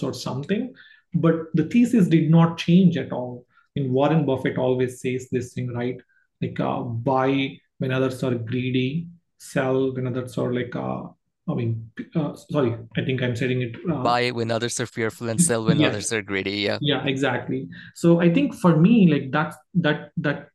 [0.04, 0.74] or something.
[1.14, 5.74] But the thesis did not change at all in Warren Buffett always says this thing,
[5.74, 5.98] right?
[6.42, 11.04] Like uh, buy when others are greedy, sell when others are like uh,
[11.50, 13.76] I mean, uh, sorry, I think I'm saying it.
[13.90, 16.58] Uh, Buy when others are fearful and sell when yes, others are greedy.
[16.68, 16.78] Yeah.
[16.82, 17.70] yeah, exactly.
[17.96, 20.50] So I think for me, like that's that that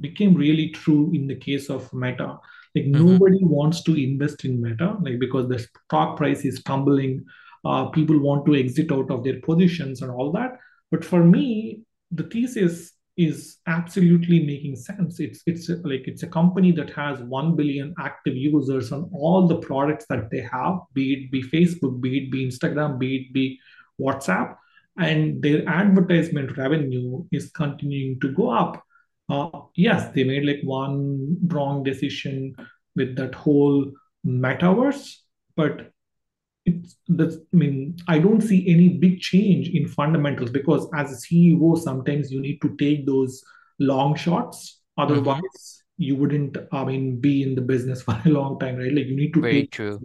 [0.00, 2.38] became really true in the case of Meta.
[2.74, 3.06] Like Mm-hmm.
[3.06, 7.24] nobody wants to invest in Meta, like because the stock price is tumbling.
[7.64, 10.58] Uh, people want to exit out of their positions and all that.
[10.90, 15.20] But for me, the thesis is absolutely making sense.
[15.20, 19.58] It's it's like it's a company that has one billion active users on all the
[19.58, 23.58] products that they have, be it be Facebook, be it be Instagram, be it be
[24.00, 24.56] WhatsApp,
[24.98, 28.82] and their advertisement revenue is continuing to go up
[29.32, 32.54] uh, yes, they made like one wrong decision
[32.96, 33.90] with that whole
[34.26, 35.16] metaverse,
[35.56, 35.90] but
[36.64, 41.16] it's that's I mean, I don't see any big change in fundamentals because as a
[41.16, 43.42] CEO, sometimes you need to take those
[43.78, 44.80] long shots.
[44.98, 45.12] Mm-hmm.
[45.12, 48.92] Otherwise, you wouldn't, I mean, be in the business for a long time, right?
[48.92, 50.00] Like you need to Very take true.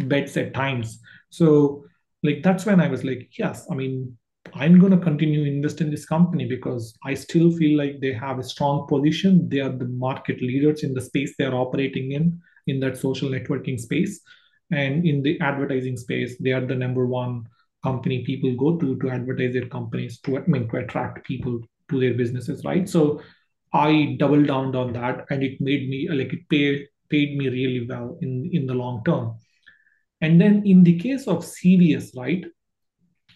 [0.00, 1.00] bets at times.
[1.30, 1.84] So,
[2.22, 4.16] like that's when I was like, yes, I mean,
[4.54, 8.38] I'm going to continue invest in this company because I still feel like they have
[8.38, 9.48] a strong position.
[9.48, 13.28] They are the market leaders in the space they are operating in, in that social
[13.28, 14.20] networking space,
[14.70, 17.46] and in the advertising space, they are the number one
[17.82, 22.00] company people go to to advertise their companies to I mean to attract people to
[22.00, 22.88] their businesses, right?
[22.88, 23.22] So
[23.72, 27.86] I doubled down on that, and it made me like it paid paid me really
[27.86, 29.36] well in in the long term.
[30.20, 32.44] And then in the case of CVS, right?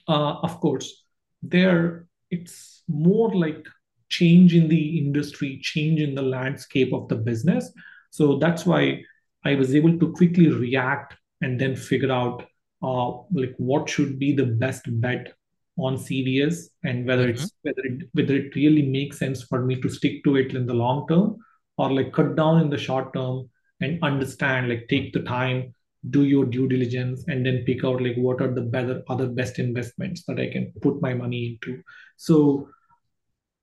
[0.07, 1.05] Uh, of course,
[1.43, 3.67] there it's more like
[4.09, 7.73] change in the industry, change in the landscape of the business.
[8.11, 9.03] So that's why
[9.45, 12.47] I was able to quickly react and then figure out
[12.83, 15.33] uh, like what should be the best bet
[15.77, 17.43] on CVS and whether Mm-hmm.
[17.43, 20.67] it's whether it whether it really makes sense for me to stick to it in
[20.67, 21.37] the long term
[21.79, 23.49] or like cut down in the short term
[23.81, 25.75] and understand like take the time
[26.11, 29.59] do your due diligence and then pick out like what are the better other best
[29.59, 31.83] investments that I can put my money into.
[32.19, 32.69] So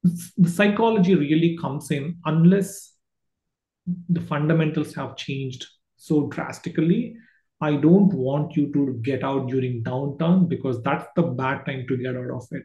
[0.03, 2.93] the psychology really comes in unless
[4.09, 5.65] the fundamentals have changed
[5.97, 7.15] so drastically.
[7.61, 11.97] I don't want you to get out during downturn because that's the bad time to
[11.97, 12.63] get out of it.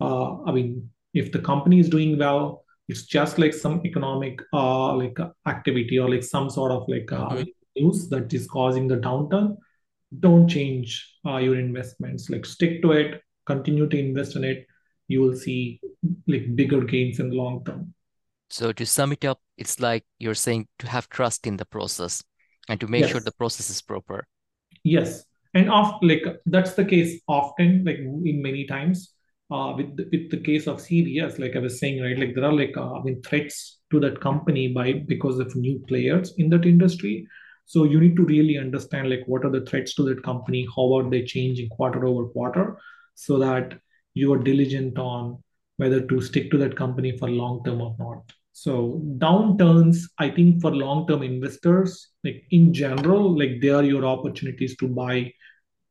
[0.00, 4.94] Uh, I mean, if the company is doing well, it's just like some economic uh,
[4.96, 8.46] like uh, activity or like some sort of like uh, hmm mean, news that is
[8.46, 9.56] causing the downturn.
[10.20, 12.30] Don't change uh, your investments.
[12.30, 14.66] Like stick to it, continue to invest in it.
[15.08, 15.80] You will see
[16.26, 17.94] like bigger gains in the long term.
[18.50, 22.24] So to sum it up, it's like you're saying to have trust in the process
[22.68, 24.26] and to make sure the process is proper.
[24.90, 25.24] Yes,
[25.54, 29.14] and of like that's the case often, like in many times,
[29.50, 32.18] uh, with the, with the case of CVS, like I was saying, right?
[32.18, 35.78] Like there are like uh, I mean threats to that company by because of new
[35.88, 37.26] players in that industry.
[37.66, 40.94] So you need to really understand like what are the threats to that company, how
[40.96, 42.78] are they changing quarter over quarter,
[43.14, 43.78] so that
[44.14, 45.42] you are diligent on
[45.76, 48.32] whether to stick to that company for long term or not.
[48.58, 54.76] So downturns, I think for long-term investors, like in general, like they are your opportunities
[54.78, 55.32] to buy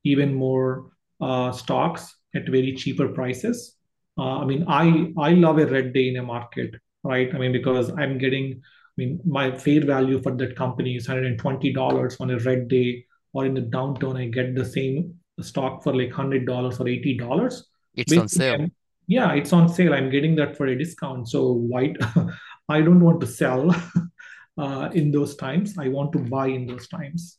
[0.03, 0.89] even more
[1.21, 3.77] uh, stocks at very cheaper prices.
[4.17, 7.33] Uh, I mean, I I love a red day in a market, right?
[7.33, 12.19] I mean, because I'm getting, I mean, my fair value for that company is $120
[12.19, 16.11] on a red day, or in the downturn, I get the same stock for like
[16.11, 16.49] $100
[16.81, 17.63] or $80.
[17.95, 18.55] It's on sale.
[18.55, 18.71] I'm,
[19.07, 19.93] yeah, it's on sale.
[19.93, 21.29] I'm getting that for a discount.
[21.29, 21.93] So why
[22.69, 23.73] I don't want to sell
[24.57, 25.77] uh, in those times.
[25.77, 27.37] I want to buy in those times.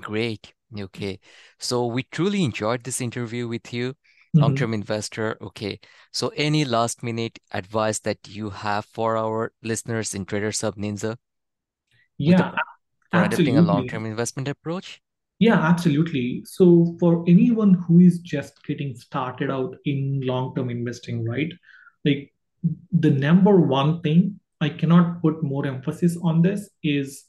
[0.00, 0.52] Great.
[0.78, 1.18] Okay.
[1.58, 3.94] So we truly enjoyed this interview with you,
[4.36, 4.42] Mhm.
[4.42, 5.38] long-term investor.
[5.40, 5.80] Okay.
[6.12, 11.16] So any last minute advice that you have for our listeners in Traders Hub Ninja
[12.18, 12.50] with the Yeah,
[13.10, 15.00] for adopting a long-term investment approach?
[15.38, 16.42] Yeah, absolutely.
[16.44, 21.50] So, for anyone who is just getting started out in long-term investing, right?
[22.04, 22.32] Like
[22.92, 27.24] the number one thing I cannot put more emphasis on this is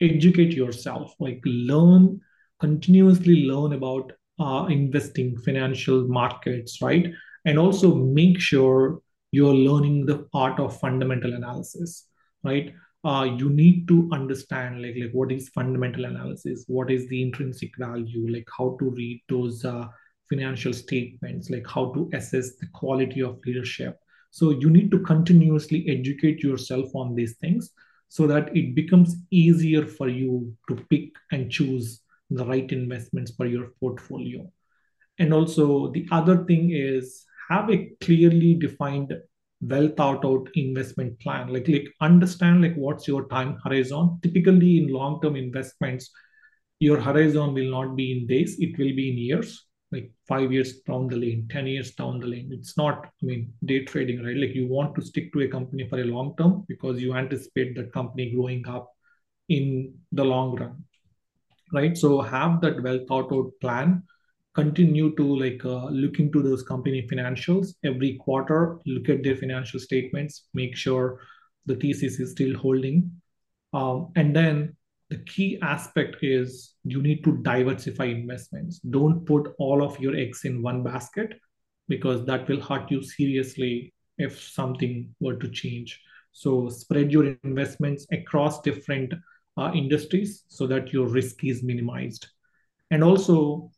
[0.00, 1.14] educate yourself.
[1.18, 2.20] Like learn,
[2.60, 7.12] continuously learn about uh, investing, financial markets, right?
[7.44, 9.00] And also make sure
[9.32, 12.06] you're learning the art of fundamental analysis,
[12.42, 12.74] right?
[13.04, 17.70] uh, you need to understand like like what is fundamental analysis what is the intrinsic
[17.78, 19.86] value like how to read those uh,
[20.28, 23.98] financial statements like how to assess the quality of leadership
[24.34, 27.70] so you need to continuously educate yourself on these things
[28.08, 33.46] so that it becomes easier for you to pick and choose the right investments for
[33.46, 34.44] your portfolio.
[35.20, 39.14] And also the other thing is have a clearly defined
[39.60, 41.52] well thought out investment plan.
[41.52, 44.18] Like like understand like what's your time horizon.
[44.20, 46.10] Typically in long term investments
[46.80, 49.63] your horizon will not be in days it will be in years
[49.94, 52.50] like 5 years down the lane 10 years down the lane.
[52.52, 54.36] It's not i mean day trading right?
[54.36, 57.76] Like you want to stick to a company for a long term because you anticipate
[57.76, 58.90] that company growing up
[59.48, 60.84] in the long run
[61.74, 61.96] right?
[61.98, 64.02] So have that well thought out plan.
[64.54, 67.74] Continue to like uh, look into those company financials.
[67.82, 71.20] Every quarter look at their financial statements make sure
[71.66, 73.10] the thesis is still holding.
[73.72, 74.76] Um, and then
[75.14, 78.80] the key aspect is you need to diversify investments.
[78.80, 81.38] Don't put all of your eggs in one basket
[81.86, 86.02] because that will hurt you seriously if something were to change.
[86.32, 89.14] So spread your investments across different
[89.56, 92.26] uh, industries so that your risk is minimized.
[92.90, 93.70] And also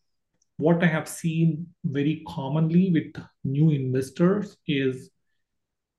[0.56, 5.10] what I have seen very commonly with new investors is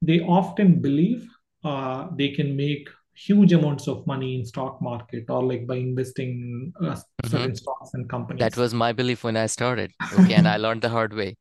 [0.02, 1.30] they often believe
[1.64, 2.90] uh, they can make
[3.26, 6.30] huge amounts of money in stock market or like by investing
[6.82, 6.96] in uh,
[7.26, 8.42] hmm certain stocks and companies.
[8.44, 9.92] That was my belief when I started.
[10.14, 11.36] Okay, and I learned the hard way.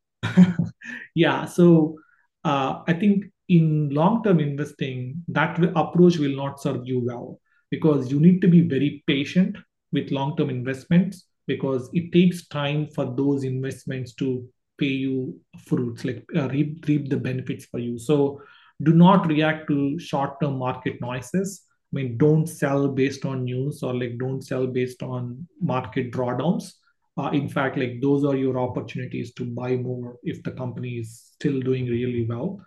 [1.15, 1.97] yeah, so
[2.43, 7.39] uh, I think in long-term investing, that approach will not serve you well
[7.71, 9.57] because you need to be very patient
[9.91, 14.47] with long-term investments because it takes time for those investments to
[14.77, 17.97] pay you fruits, like uh, reap, reap the benefits for you.
[17.97, 18.41] So
[18.83, 21.63] do not react to short-term market noises.
[21.91, 26.73] I mean, don't sell based on news or like don't sell based on market drawdowns.
[27.17, 31.31] Uh, in fact like those are your opportunities to buy more if the company is
[31.33, 32.61] still doing really well.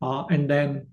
[0.00, 0.86] Uh, and then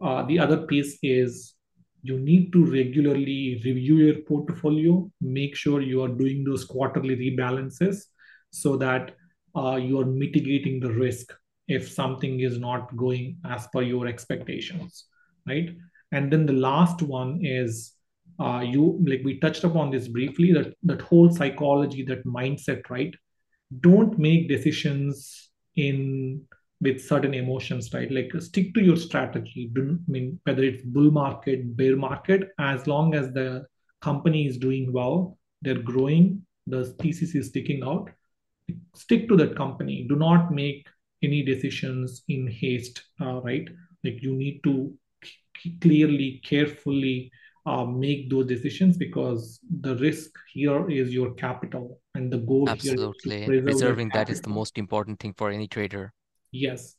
[0.00, 1.54] uh, the other piece is
[2.02, 8.04] you need to regularly review your portfolio make sure you are doing those quarterly rebalances
[8.50, 9.12] so that
[9.56, 11.32] uh, you are mitigating the risk
[11.66, 15.06] if something is not going as per your expectations
[15.48, 15.70] right
[16.14, 17.92] and then the last one is
[18.40, 23.14] uh, you like we touched upon this briefly that that whole psychology that mindset right
[23.80, 26.40] don't make decisions in
[26.80, 31.10] with certain emotions right like stick to your strategy do, i mean whether it's bull
[31.10, 33.64] market bear market as long as the
[34.02, 38.10] company is doing well they're growing the thesis is sticking out,
[38.94, 40.06] stick to that company.
[40.08, 40.86] Do not make
[41.22, 43.68] any decisions in haste, uh, right?
[44.02, 44.96] Like you need to
[45.80, 47.30] clearly, carefully
[47.66, 53.44] uh, make those decisions because the risk here is your capital and the goal Absolutely.
[53.44, 56.12] here is preserving that is the most important thing for any trader.
[56.52, 56.96] Yes.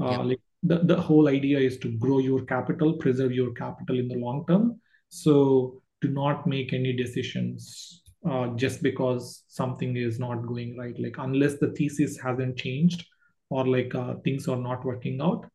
[0.00, 0.18] Uh, yeah.
[0.18, 4.16] like the, the whole idea is to grow your capital, preserve your capital in the
[4.16, 4.80] long term.
[5.08, 10.98] So do not make any decisions uh, just because something is not going right.
[10.98, 13.06] Like unless the thesis hasn't changed
[13.50, 15.46] or like uh, things are not working out,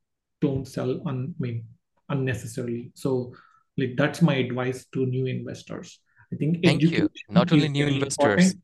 [0.42, 1.64] don't sell un- I mean,
[2.10, 2.92] unnecessarily.
[2.96, 3.34] So
[3.78, 6.00] like that's my advice to new investors.
[6.32, 7.10] I think thank you.
[7.30, 8.56] Not only new investors.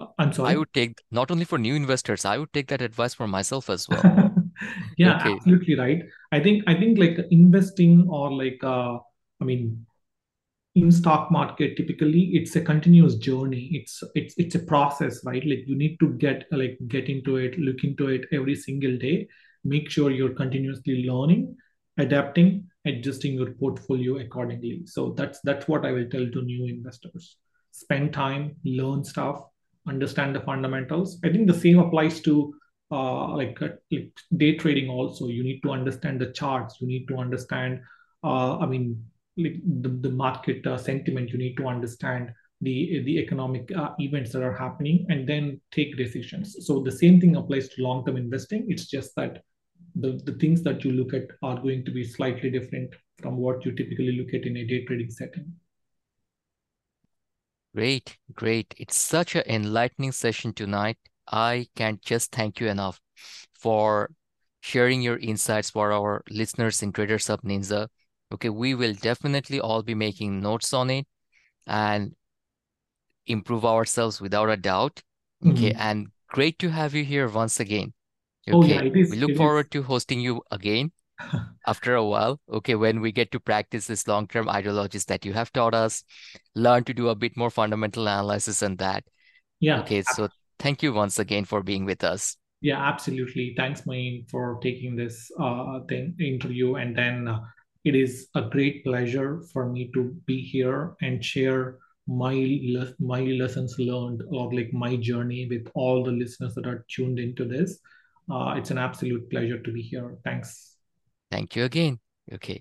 [0.00, 0.52] Uh, I'm sorry.
[0.52, 2.24] I would take not only for new investors.
[2.24, 4.02] I would take that advice for myself as well.
[4.98, 5.32] yeah, okay.
[5.32, 6.02] absolutely right.
[6.32, 8.98] I think I think like investing or like uh,
[9.40, 9.86] I mean
[10.76, 15.64] in stock market typically it's a continuous journey it's it's it's a process right like
[15.66, 19.26] you need to get like get into it look into it every single day
[19.64, 21.56] make sure you're continuously learning
[21.98, 24.82] adapting adjusting your portfolio accordingly.
[24.86, 27.36] So that's that's what i will tell to new investors.
[27.72, 29.42] Spend time learn stuff
[29.88, 31.18] understand the fundamentals.
[31.24, 32.54] I think the same applies to
[32.90, 35.28] uh, like, uh, like day trading also.
[35.28, 36.76] You need to understand the charts.
[36.80, 37.80] You need to understand
[38.24, 39.04] uh, i mean
[39.36, 41.30] like the, the market uh, sentiment.
[41.30, 42.32] You need to understand
[42.62, 46.56] the the economic uh, events that are happening and then take decisions.
[46.66, 48.66] So the same thing applies to long term investing.
[48.68, 49.42] It's just that
[50.00, 53.64] the, the things that you look at are going to be slightly different from what
[53.64, 55.52] you typically look at in a day trading setting
[57.74, 60.96] great great it's such an enlightening session tonight
[61.28, 63.00] i can't just thank you enough
[63.58, 64.10] for
[64.60, 67.86] sharing your insights for our listeners in traders hub ninja
[68.32, 71.06] Okay, we will definitely all be making notes on it
[71.66, 72.14] and
[73.26, 75.02] improve ourselves without a doubt.
[75.46, 75.80] Okay, mm-hmm.
[75.80, 77.92] and great to have you here once again.
[78.48, 79.70] Okay, oh, yeah, we look forward is.
[79.70, 80.92] to hosting you again
[81.66, 82.40] after a while.
[82.50, 86.04] Okay, when we get to practice this long term ideologies that you have taught us,
[86.54, 89.04] learn to do a bit more fundamental analysis and that.
[89.60, 89.80] Yeah.
[89.80, 90.28] Okay, so
[90.58, 92.36] thank you once again for being with us.
[92.60, 93.54] Yeah, absolutely.
[93.56, 97.28] Thanks, Main, for taking this uh, thing interview and then.
[97.28, 97.40] Uh,
[97.86, 101.78] it is a great pleasure for me to be here and share
[102.08, 102.34] my
[102.98, 107.44] my lessons learned or like my journey with all the listeners that are tuned into
[107.44, 107.78] this.
[108.30, 110.16] Uh, it's an absolute pleasure to be here.
[110.24, 110.76] Thanks.
[111.30, 112.00] Thank you again.
[112.32, 112.54] Okay.